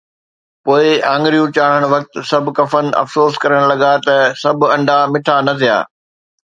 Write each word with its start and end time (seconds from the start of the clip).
پوءِ 0.63 0.85
آڱريون 1.13 1.49
چاڙهڻ 1.55 1.83
وقت 1.93 2.11
سڀ 2.29 2.45
ڪفن 2.57 2.85
افسوس 3.01 3.33
ڪرڻ 3.43 3.61
لڳا 3.71 3.93
ته 4.05 4.15
سڀ 4.41 4.57
انڊا 4.75 4.97
مٺا 5.11 5.37
نه 5.47 5.53
ٿيا. 5.59 5.77